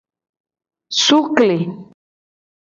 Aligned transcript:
Sukle. 1.05 1.57